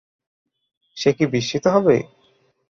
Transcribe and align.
সে 0.97 1.09
কি 1.17 1.25
বিস্মিত 1.33 1.65
হবে? 1.67 1.95